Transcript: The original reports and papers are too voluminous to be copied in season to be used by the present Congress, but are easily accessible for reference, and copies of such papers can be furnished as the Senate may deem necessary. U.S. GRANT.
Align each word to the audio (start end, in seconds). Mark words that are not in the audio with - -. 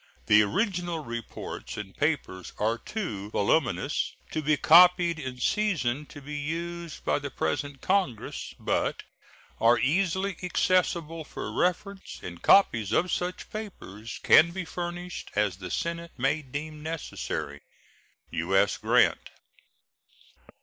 The 0.25 0.41
original 0.41 1.05
reports 1.05 1.77
and 1.77 1.95
papers 1.95 2.53
are 2.57 2.79
too 2.79 3.29
voluminous 3.29 4.13
to 4.31 4.41
be 4.41 4.57
copied 4.57 5.19
in 5.19 5.39
season 5.39 6.07
to 6.07 6.23
be 6.23 6.35
used 6.37 7.05
by 7.05 7.19
the 7.19 7.29
present 7.29 7.81
Congress, 7.81 8.55
but 8.57 9.03
are 9.59 9.77
easily 9.77 10.37
accessible 10.41 11.23
for 11.23 11.53
reference, 11.53 12.19
and 12.23 12.41
copies 12.41 12.91
of 12.91 13.11
such 13.11 13.51
papers 13.51 14.19
can 14.23 14.49
be 14.49 14.65
furnished 14.65 15.29
as 15.35 15.57
the 15.57 15.69
Senate 15.69 16.13
may 16.17 16.41
deem 16.41 16.81
necessary. 16.81 17.61
U.S. 18.31 18.77
GRANT. 18.77 19.29